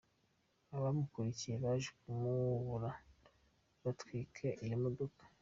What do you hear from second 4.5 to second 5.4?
iyo modoka.